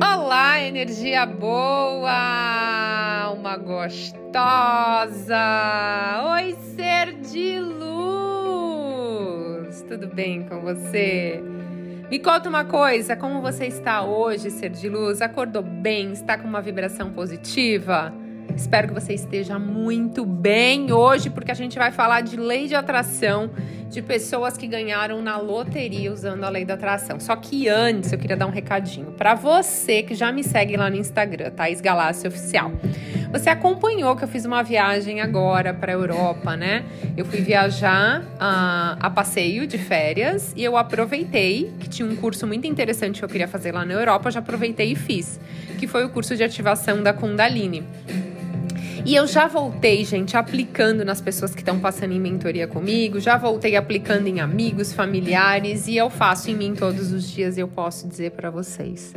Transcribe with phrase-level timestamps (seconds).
[0.00, 2.08] Olá, energia boa,
[3.38, 5.36] uma gostosa.
[6.32, 8.72] Oi, ser de luz.
[9.86, 11.44] Tudo bem com você?
[12.10, 15.20] Me conta uma coisa, como você está hoje, ser de luz?
[15.20, 16.12] Acordou bem?
[16.12, 18.10] Está com uma vibração positiva?
[18.56, 22.74] Espero que você esteja muito bem hoje, porque a gente vai falar de lei de
[22.74, 23.50] atração
[23.88, 27.18] de pessoas que ganharam na loteria usando a lei da atração.
[27.20, 30.90] Só que antes eu queria dar um recadinho para você que já me segue lá
[30.90, 32.72] no Instagram, Thaís Galácia Oficial.
[33.32, 36.84] Você acompanhou que eu fiz uma viagem agora para a Europa, né?
[37.16, 42.46] Eu fui viajar uh, a passeio de férias e eu aproveitei que tinha um curso
[42.46, 45.40] muito interessante que eu queria fazer lá na Europa, já aproveitei e fiz,
[45.78, 47.84] que foi o curso de ativação da Kundalini.
[49.06, 53.36] E eu já voltei, gente, aplicando nas pessoas que estão passando em mentoria comigo, já
[53.38, 58.08] voltei aplicando em amigos, familiares e eu faço em mim todos os dias, eu posso
[58.08, 59.14] dizer para vocês.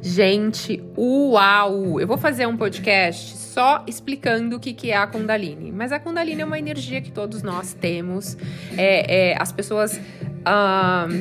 [0.00, 2.00] Gente, uau!
[2.00, 5.70] Eu vou fazer um podcast só explicando o que, que é a Kundalini.
[5.70, 8.38] Mas a Kundalini é uma energia que todos nós temos.
[8.74, 10.00] É, é, as pessoas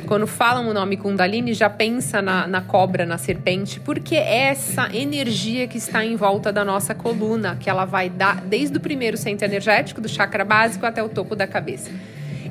[0.05, 4.89] quando falam o nome Kundalini, já pensa na, na cobra, na serpente, porque é essa
[4.95, 9.17] energia que está em volta da nossa coluna, que ela vai dar desde o primeiro
[9.17, 11.89] centro energético, do chakra básico, até o topo da cabeça.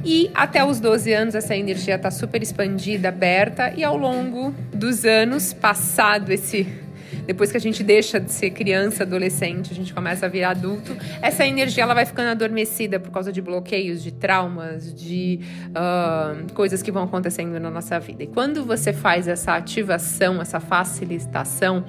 [0.05, 5.05] E até os 12 anos, essa energia está super expandida, aberta, e ao longo dos
[5.05, 6.83] anos, passado esse
[7.27, 10.97] depois que a gente deixa de ser criança, adolescente, a gente começa a virar adulto,
[11.20, 16.83] essa energia ela vai ficando adormecida por causa de bloqueios, de traumas, de uh, coisas
[16.83, 18.25] que vão acontecendo na nossa vida.
[18.25, 21.84] E quando você faz essa ativação, essa facilitação,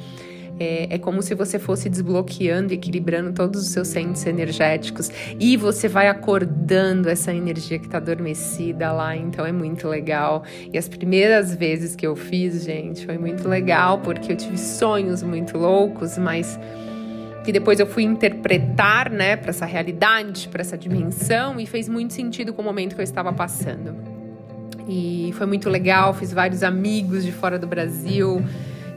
[0.60, 5.88] é, é, como se você fosse desbloqueando, equilibrando todos os seus centros energéticos e você
[5.88, 9.16] vai acordando essa energia que está adormecida lá.
[9.16, 10.44] Então é muito legal.
[10.72, 15.22] E as primeiras vezes que eu fiz, gente, foi muito legal porque eu tive sonhos
[15.22, 16.58] muito loucos, mas
[17.44, 22.12] que depois eu fui interpretar, né, para essa realidade, para essa dimensão e fez muito
[22.12, 23.94] sentido com o momento que eu estava passando.
[24.88, 28.44] E foi muito legal, fiz vários amigos de fora do Brasil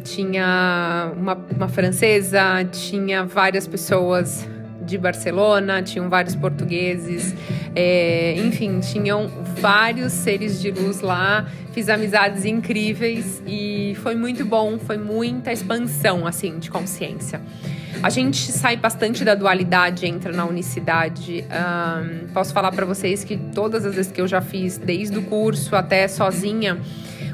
[0.05, 4.49] tinha uma, uma francesa, tinha várias pessoas
[4.89, 7.35] de Barcelona, tinham vários portugueses,
[7.77, 9.29] é, enfim, tinham
[9.61, 11.47] vários seres de luz lá.
[11.73, 17.41] Fiz amizades incríveis e foi muito bom, foi muita expansão assim de consciência.
[18.03, 21.45] A gente sai bastante da dualidade, entra na unicidade.
[21.45, 25.23] Um, posso falar para vocês que todas as vezes que eu já fiz, desde o
[25.23, 26.79] curso até sozinha,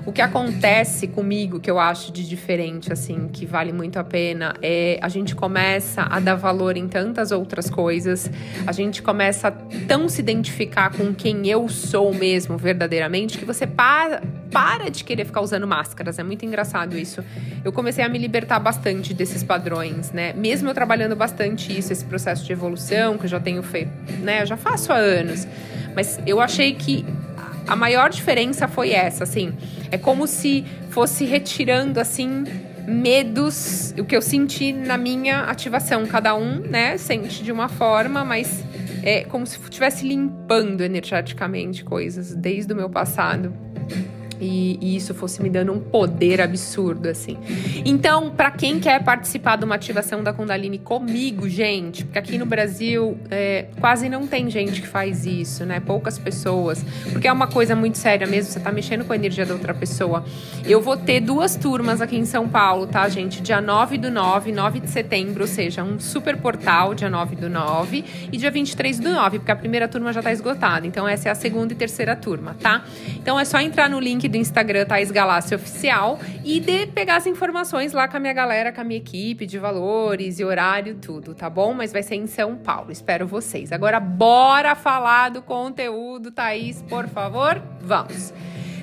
[0.06, 4.54] o que acontece comigo, que eu acho de diferente, assim, que vale muito a pena,
[4.60, 8.30] é a gente começa a dar valor em tantas outras coisas,
[8.66, 9.52] a gente começa a
[9.86, 15.24] tão se identificar com quem eu sou mesmo, verdadeiramente, que você para, para de querer
[15.24, 16.18] ficar usando máscaras.
[16.18, 17.24] É muito engraçado isso.
[17.64, 20.32] Eu comecei a me libertar bastante desses padrões, né?
[20.34, 23.90] Mesmo eu trabalhando bastante isso, esse processo de evolução que eu já tenho feito,
[24.20, 24.42] né?
[24.42, 25.46] Eu já faço há anos.
[25.94, 27.06] Mas eu achei que
[27.66, 29.54] a maior diferença foi essa, assim.
[29.90, 32.44] É como se fosse retirando, assim,
[32.86, 36.06] medos, o que eu senti na minha ativação.
[36.06, 38.64] Cada um, né, sente de uma forma, mas
[39.02, 43.52] é como se estivesse limpando energeticamente coisas desde o meu passado
[44.44, 47.38] e, e, isso fosse me dando um poder absurdo, assim.
[47.84, 52.44] Então, para quem quer participar de uma ativação da Kundalini comigo, gente, porque aqui no
[52.44, 55.80] Brasil é, quase não tem gente que faz isso, né?
[55.80, 59.46] Poucas pessoas, porque é uma coisa muito séria mesmo, você tá mexendo com a energia
[59.46, 60.24] da outra pessoa.
[60.64, 63.40] Eu vou ter duas turmas aqui em São Paulo, tá, gente?
[63.40, 67.48] Dia 9 do 9, 9 de setembro, ou seja, um super portal, dia 9 do
[67.48, 70.86] 9, e dia 23 do 9, porque a primeira turma já tá esgotada.
[70.86, 72.84] Então, essa é a segunda e terceira turma, tá?
[73.16, 77.26] Então, é só entrar no link do Instagram Thais Galácia Oficial e de pegar as
[77.26, 81.36] informações lá com a minha galera, com a minha equipe de valores e horário, tudo,
[81.36, 81.72] tá bom?
[81.72, 82.90] Mas vai ser em São Paulo.
[82.90, 83.70] Espero vocês.
[83.70, 87.62] Agora, bora falar do conteúdo, Thaís, por favor?
[87.80, 88.34] Vamos!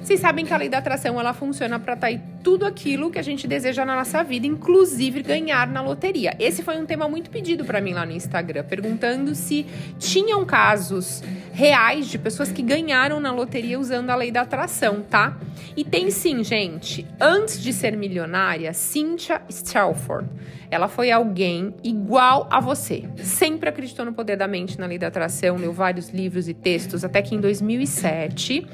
[0.02, 3.22] Vocês sabem que a lei da atração ela funciona para atrair tudo aquilo que a
[3.22, 6.36] gente deseja na nossa vida, inclusive ganhar na loteria.
[6.40, 9.66] Esse foi um tema muito pedido para mim lá no Instagram, perguntando se
[10.00, 11.22] tinham casos
[11.62, 15.38] reais de pessoas que ganharam na loteria usando a lei da atração, tá?
[15.78, 17.06] E tem sim, gente.
[17.20, 20.28] Antes de ser milionária, Cynthia Stelford,
[20.72, 23.04] ela foi alguém igual a você.
[23.18, 27.06] Sempre acreditou no poder da mente, na lei da atração, leu vários livros e textos,
[27.06, 28.68] até que em 2007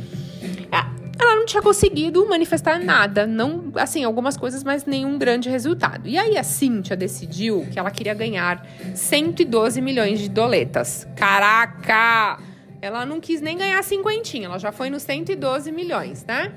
[1.19, 6.07] ela não tinha conseguido manifestar nada, não, assim, algumas coisas, mas nenhum grande resultado.
[6.07, 11.05] E aí a Cíntia decidiu que ela queria ganhar 112 milhões de doletas.
[11.17, 12.46] Caraca!
[12.81, 16.53] Ela não quis nem ganhar cinquentinha, ela já foi nos 112 milhões, né?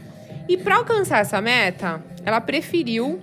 [0.49, 3.21] E para alcançar essa meta, ela preferiu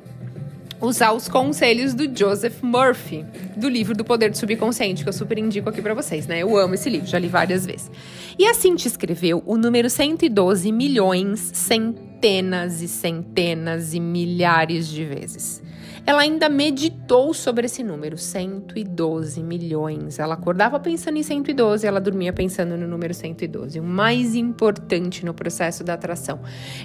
[0.80, 5.38] usar os conselhos do Joseph Murphy, do livro do Poder do Subconsciente, que eu super
[5.38, 6.42] indico aqui para vocês, né?
[6.42, 7.90] Eu amo esse livro, já li várias vezes.
[8.38, 15.64] E assim te escreveu o número 112 milhões, centenas e centenas e milhares de vezes.
[16.08, 20.20] Ela ainda meditou sobre esse número, 112 milhões.
[20.20, 23.78] Ela acordava pensando em 112, ela dormia pensando no número 112.
[23.82, 26.40] O mais importante no processo da atração,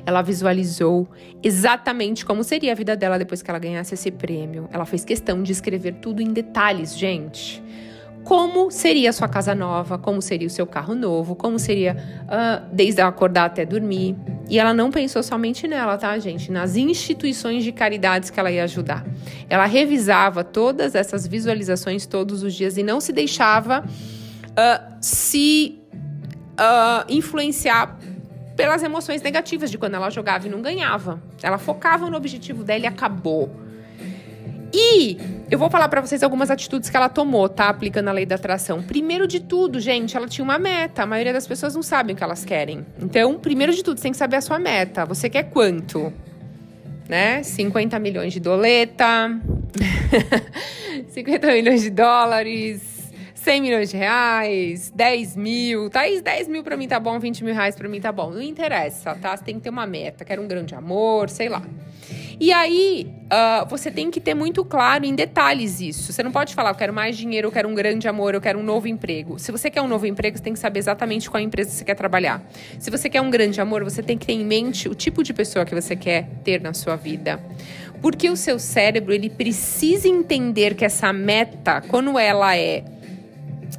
[0.04, 1.08] ela visualizou
[1.40, 4.68] exatamente como seria a vida dela depois que ela ganhasse esse prêmio.
[4.72, 7.62] Ela fez questão de escrever tudo em detalhes, gente
[8.24, 12.64] como seria a sua casa nova, como seria o seu carro novo, como seria uh,
[12.72, 14.16] desde acordar até dormir.
[14.52, 16.52] E ela não pensou somente nela, tá, gente?
[16.52, 19.02] Nas instituições de caridades que ela ia ajudar.
[19.48, 27.02] Ela revisava todas essas visualizações todos os dias e não se deixava uh, se uh,
[27.08, 27.98] influenciar
[28.54, 31.18] pelas emoções negativas de quando ela jogava e não ganhava.
[31.42, 33.61] Ela focava no objetivo dela e acabou.
[34.72, 35.18] E
[35.50, 37.68] eu vou falar para vocês algumas atitudes que ela tomou, tá?
[37.68, 38.82] Aplicando a lei da atração.
[38.82, 41.02] Primeiro de tudo, gente, ela tinha uma meta.
[41.02, 42.86] A maioria das pessoas não sabem o que elas querem.
[43.00, 45.04] Então, primeiro de tudo, você tem que saber a sua meta.
[45.04, 46.12] Você quer quanto?
[47.08, 47.42] Né?
[47.42, 49.38] 50 milhões de doleta,
[51.08, 55.90] 50 milhões de dólares, 100 milhões de reais, 10 mil.
[55.90, 58.30] Thaís, 10 mil pra mim tá bom, 20 mil reais pra mim tá bom.
[58.30, 59.36] Não interessa, tá?
[59.36, 60.24] Você tem que ter uma meta.
[60.24, 61.62] Quero um grande amor, sei lá.
[62.42, 66.12] E aí, uh, você tem que ter muito claro em detalhes isso.
[66.12, 68.58] Você não pode falar, eu quero mais dinheiro, eu quero um grande amor, eu quero
[68.58, 69.38] um novo emprego.
[69.38, 71.94] Se você quer um novo emprego, você tem que saber exatamente qual empresa você quer
[71.94, 72.42] trabalhar.
[72.80, 75.32] Se você quer um grande amor, você tem que ter em mente o tipo de
[75.32, 77.40] pessoa que você quer ter na sua vida.
[78.00, 82.82] Porque o seu cérebro, ele precisa entender que essa meta, quando ela é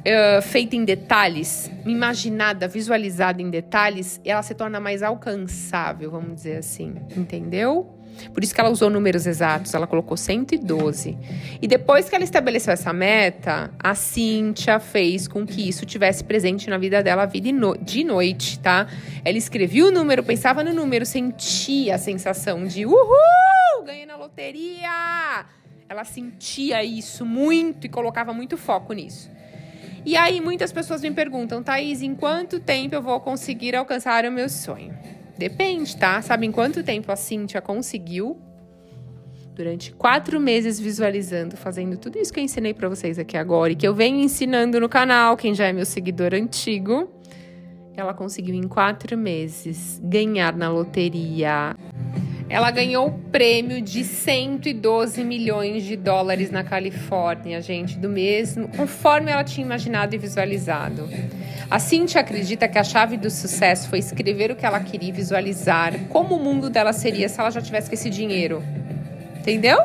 [0.04, 6.58] Uh, feita em detalhes, imaginada, visualizada em detalhes, ela se torna mais alcançável, vamos dizer
[6.58, 8.03] assim, entendeu?
[8.32, 11.16] Por isso que ela usou números exatos, ela colocou 112.
[11.60, 16.68] E depois que ela estabeleceu essa meta, a Cíntia fez com que isso tivesse presente
[16.68, 17.50] na vida dela vida
[17.82, 18.86] de noite, tá?
[19.24, 25.46] Ela escrevia o número, pensava no número, sentia a sensação de uhul, ganhei na loteria.
[25.88, 29.30] Ela sentia isso muito e colocava muito foco nisso.
[30.04, 34.32] E aí muitas pessoas me perguntam, Thaís, em quanto tempo eu vou conseguir alcançar o
[34.32, 34.94] meu sonho?
[35.36, 36.22] Depende, tá?
[36.22, 38.38] Sabe em quanto tempo a Cíntia conseguiu?
[39.54, 43.76] Durante quatro meses visualizando, fazendo tudo isso que eu ensinei para vocês aqui agora e
[43.76, 47.08] que eu venho ensinando no canal, quem já é meu seguidor antigo.
[47.96, 51.76] Ela conseguiu em quatro meses ganhar na loteria.
[52.48, 59.30] Ela ganhou o prêmio de 112 milhões de dólares na Califórnia, gente, do mesmo, conforme
[59.30, 61.08] ela tinha imaginado e visualizado.
[61.70, 65.98] A Cintia acredita que a chave do sucesso foi escrever o que ela queria visualizar,
[66.08, 68.62] como o mundo dela seria se ela já tivesse esse dinheiro.
[69.38, 69.78] Entendeu?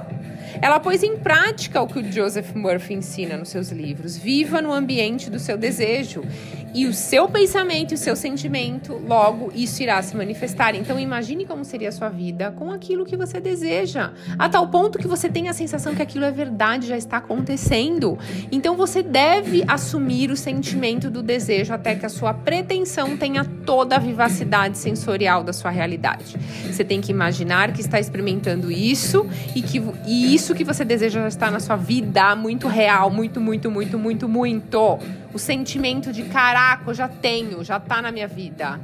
[0.62, 4.18] Ela pôs em prática o que o Joseph Murphy ensina nos seus livros.
[4.18, 6.24] Viva no ambiente do seu desejo.
[6.74, 10.76] E o seu pensamento e o seu sentimento, logo isso irá se manifestar.
[10.76, 15.00] Então imagine como seria a sua vida com aquilo que você deseja, a tal ponto
[15.00, 18.20] que você tem a sensação que aquilo é verdade, já está acontecendo.
[18.52, 23.96] Então você deve assumir o sentimento do desejo até que a sua pretensão tenha toda
[23.96, 26.38] a vivacidade sensorial da sua realidade.
[26.72, 29.26] Você tem que imaginar que está experimentando isso
[29.56, 33.42] e que e isso que você deseja já está na sua vida muito real, muito,
[33.42, 35.00] muito, muito, muito, muito.
[35.34, 38.80] O sentimento de caraca, eu já tenho, já tá na minha vida.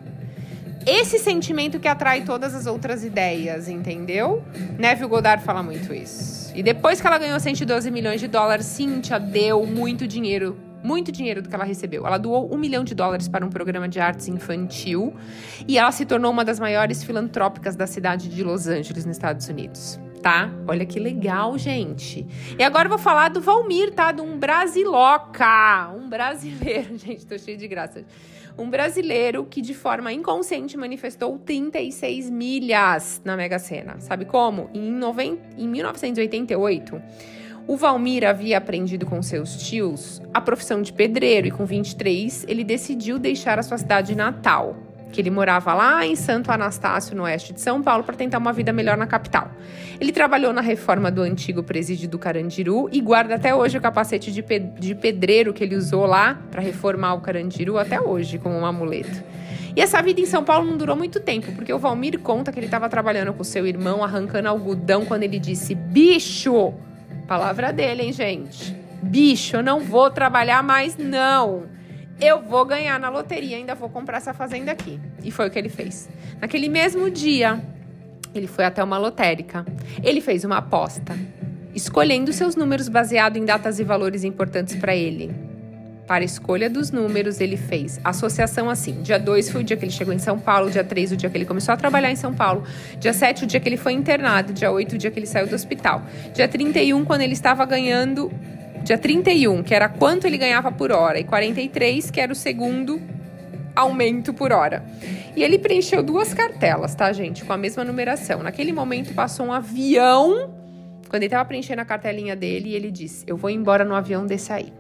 [0.86, 4.44] Esse sentimento que atrai todas as outras ideias, entendeu?
[4.78, 6.52] Neville Goddard fala muito isso.
[6.54, 11.42] E depois que ela ganhou 112 milhões de dólares, Cynthia deu muito dinheiro muito dinheiro
[11.42, 12.06] do que ela recebeu.
[12.06, 15.16] Ela doou um milhão de dólares para um programa de artes infantil
[15.68, 19.50] e ela se tornou uma das maiores filantrópicas da cidade de Los Angeles, nos Estados
[19.50, 20.50] Unidos tá?
[20.68, 22.26] Olha que legal, gente.
[22.58, 24.12] E agora eu vou falar do Valmir, tá?
[24.12, 25.92] De um brasiloca.
[25.96, 28.04] Um brasileiro, gente, tô cheio de graça.
[28.58, 34.00] Um brasileiro que de forma inconsciente manifestou 36 milhas na Mega Sena.
[34.00, 34.68] Sabe como?
[34.74, 37.00] Em, 90, em 1988,
[37.68, 42.64] o Valmir havia aprendido com seus tios a profissão de pedreiro e com 23 ele
[42.64, 44.76] decidiu deixar a sua cidade natal
[45.16, 48.52] que ele morava lá em Santo Anastácio, no oeste de São Paulo, para tentar uma
[48.52, 49.50] vida melhor na capital.
[49.98, 54.30] Ele trabalhou na reforma do antigo presídio do Carandiru e guarda até hoje o capacete
[54.30, 58.56] de, pe de pedreiro que ele usou lá para reformar o Carandiru até hoje como
[58.56, 59.24] um amuleto.
[59.74, 62.60] E essa vida em São Paulo não durou muito tempo, porque o Valmir conta que
[62.60, 66.74] ele estava trabalhando com seu irmão arrancando algodão quando ele disse: "Bicho!"
[67.26, 68.76] Palavra dele, hein, gente?
[69.02, 71.75] Bicho, eu não vou trabalhar mais não
[72.20, 75.00] eu vou ganhar na loteria, ainda vou comprar essa fazenda aqui.
[75.24, 76.10] E foi o que ele fez.
[76.40, 77.62] Naquele mesmo dia,
[78.34, 79.66] Ele foi até uma lotérica.
[80.04, 81.18] Ele fez uma aposta,
[81.74, 85.34] escolhendo seus números baseado em datas e valores importantes para ele.
[86.06, 89.02] Para a escolha dos números, ele fez associação assim.
[89.02, 91.30] Dia 2 foi o dia que ele chegou em São Paulo, dia 3 o dia
[91.30, 92.64] que ele começou a trabalhar em São Paulo,
[93.00, 95.48] dia 7 o dia que ele foi internado, dia 8 o dia que ele saiu
[95.48, 98.32] do hospital, dia 31 quando ele estava ganhando,
[98.86, 103.02] dia 31, que era quanto ele ganhava por hora, e 43, que era o segundo
[103.76, 104.86] aumento por hora.
[105.36, 107.44] E ele preencheu duas cartelas, tá, gente?
[107.44, 108.44] Com a mesma numeração.
[108.44, 110.54] Naquele momento passou um avião.
[111.10, 114.54] Quando ele estava preenchendo a cartelinha dele, ele disse: Eu vou embora no avião desse
[114.54, 114.72] aí.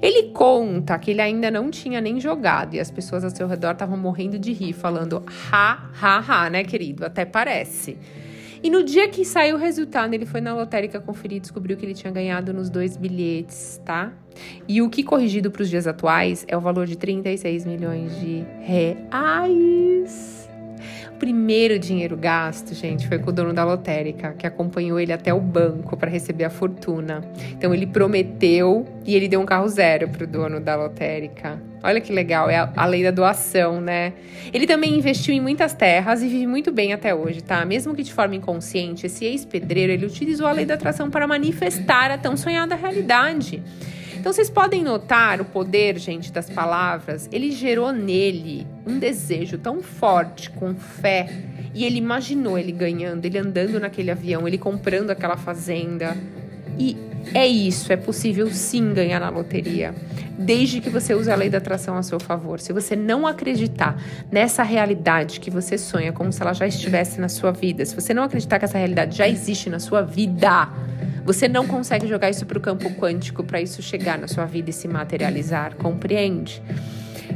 [0.00, 3.72] Ele conta que ele ainda não tinha nem jogado e as pessoas ao seu redor
[3.72, 5.22] estavam morrendo de rir, falando
[5.52, 7.04] ha, ha, ha, né, querido?
[7.04, 7.98] Até parece.
[8.64, 11.84] E no dia que saiu o resultado, ele foi na lotérica conferir e descobriu que
[11.84, 14.10] ele tinha ganhado nos dois bilhetes, tá?
[14.66, 18.42] E o que corrigido para os dias atuais é o valor de 36 milhões de
[18.60, 20.43] reais
[21.18, 25.40] primeiro dinheiro gasto, gente, foi com o dono da lotérica, que acompanhou ele até o
[25.40, 27.22] banco para receber a fortuna.
[27.52, 31.60] Então ele prometeu e ele deu um carro zero pro dono da lotérica.
[31.82, 34.14] Olha que legal, é a, a lei da doação, né?
[34.52, 37.64] Ele também investiu em muitas terras e vive muito bem até hoje, tá?
[37.64, 42.10] Mesmo que de forma inconsciente, esse ex-pedreiro, ele utilizou a lei da atração para manifestar
[42.10, 43.62] a tão sonhada realidade.
[44.24, 47.28] Então vocês podem notar o poder, gente, das palavras.
[47.30, 51.28] Ele gerou nele um desejo tão forte, com fé,
[51.74, 56.16] e ele imaginou ele ganhando, ele andando naquele avião, ele comprando aquela fazenda.
[56.78, 56.96] E
[57.34, 59.94] é isso, é possível sim ganhar na loteria,
[60.38, 62.60] desde que você use a lei da atração a seu favor.
[62.60, 64.02] Se você não acreditar
[64.32, 68.14] nessa realidade que você sonha como se ela já estivesse na sua vida, se você
[68.14, 70.70] não acreditar que essa realidade já existe na sua vida,
[71.24, 74.70] você não consegue jogar isso para o campo quântico para isso chegar na sua vida
[74.70, 76.62] e se materializar, compreende?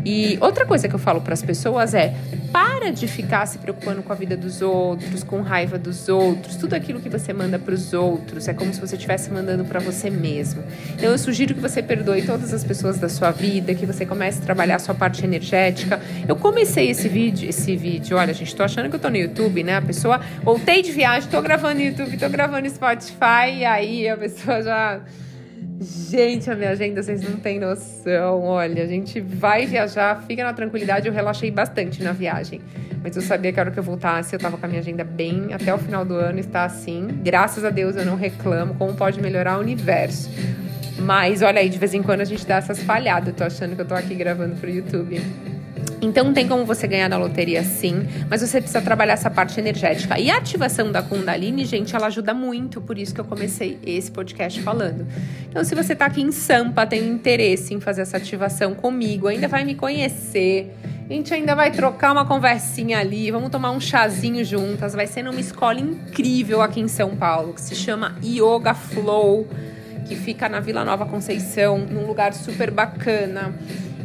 [0.04, 2.14] E outra coisa que eu falo para as pessoas é:
[2.52, 6.56] para de ficar se preocupando com a vida dos outros, com raiva dos outros.
[6.56, 9.80] Tudo aquilo que você manda para os outros é como se você estivesse mandando para
[9.80, 10.62] você mesmo.
[10.94, 14.40] Então eu sugiro que você perdoe todas as pessoas da sua vida, que você comece
[14.40, 16.00] a trabalhar a sua parte energética.
[16.26, 19.62] Eu comecei esse vídeo, esse vídeo, olha, gente, tô achando que eu tô no YouTube,
[19.62, 19.76] né?
[19.76, 24.08] A pessoa voltei de viagem, tô gravando no YouTube, tô gravando no Spotify, e aí
[24.08, 25.00] a pessoa já
[25.80, 28.42] Gente, a minha agenda, vocês não têm noção.
[28.42, 31.06] Olha, a gente vai viajar, fica na tranquilidade.
[31.06, 32.60] Eu relaxei bastante na viagem.
[33.00, 35.04] Mas eu sabia que a hora que eu voltasse, eu tava com a minha agenda
[35.04, 37.06] bem até o final do ano, está assim.
[37.22, 38.74] Graças a Deus eu não reclamo.
[38.74, 40.28] Como pode melhorar o universo?
[40.98, 43.28] Mas olha aí, de vez em quando a gente dá essas falhadas.
[43.28, 45.22] Eu tô achando que eu tô aqui gravando pro YouTube.
[46.00, 50.18] Então tem como você ganhar na loteria sim, mas você precisa trabalhar essa parte energética.
[50.18, 54.10] E a ativação da Kundalini, gente, ela ajuda muito, por isso que eu comecei esse
[54.10, 55.06] podcast falando.
[55.48, 59.48] Então se você tá aqui em Sampa, tem interesse em fazer essa ativação comigo, ainda
[59.48, 60.72] vai me conhecer,
[61.08, 65.24] a gente ainda vai trocar uma conversinha ali, vamos tomar um chazinho juntas, vai ser
[65.24, 69.48] numa escola incrível aqui em São Paulo, que se chama Yoga Flow,
[70.06, 73.54] que fica na Vila Nova Conceição, num lugar super bacana.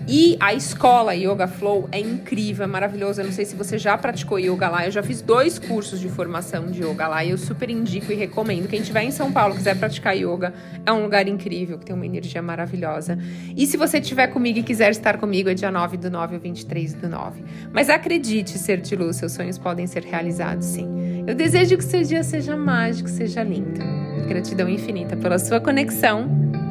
[0.07, 3.21] E a escola Yoga Flow é incrível, é maravilhosa.
[3.21, 4.85] Eu não sei se você já praticou yoga lá.
[4.85, 8.15] Eu já fiz dois cursos de formação de yoga lá e eu super indico e
[8.15, 8.67] recomendo.
[8.67, 10.53] Quem estiver em São Paulo quiser praticar yoga,
[10.85, 13.17] é um lugar incrível, que tem uma energia maravilhosa.
[13.55, 16.41] E se você estiver comigo e quiser estar comigo, é dia 9 do 9 ou
[16.41, 17.43] 23 do 9.
[17.71, 21.23] Mas acredite, ser de luz, seus sonhos podem ser realizados sim.
[21.25, 23.79] Eu desejo que seu dia seja mágico, seja lindo.
[24.27, 26.29] Gratidão infinita pela sua conexão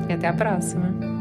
[0.09, 1.12] e até a próxima.